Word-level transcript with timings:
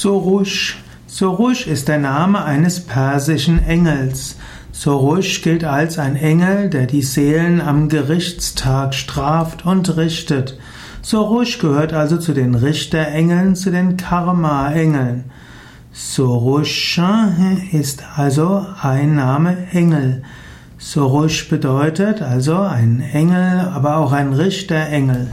Sorush. 0.00 0.78
Surush 1.06 1.66
ist 1.66 1.86
der 1.86 1.98
Name 1.98 2.42
eines 2.42 2.80
persischen 2.80 3.62
Engels. 3.62 4.36
Sorush 4.72 5.42
gilt 5.42 5.64
als 5.64 5.98
ein 5.98 6.16
Engel, 6.16 6.70
der 6.70 6.86
die 6.86 7.02
Seelen 7.02 7.60
am 7.60 7.90
Gerichtstag 7.90 8.94
straft 8.94 9.66
und 9.66 9.96
richtet. 9.98 10.58
Sorush 11.02 11.58
gehört 11.58 11.92
also 11.92 12.16
zu 12.16 12.32
den 12.32 12.54
Richterengeln, 12.54 13.54
zu 13.54 13.70
den 13.70 13.98
Karma-Engeln. 13.98 15.24
Sorush 15.92 16.98
ist 17.70 18.02
also 18.16 18.64
ein 18.80 19.14
Name 19.14 19.68
Engel. 19.72 20.22
Sorush 20.78 21.50
bedeutet 21.50 22.22
also 22.22 22.56
ein 22.56 23.00
Engel, 23.12 23.60
aber 23.60 23.98
auch 23.98 24.12
ein 24.12 24.32
Richterengel. 24.32 25.30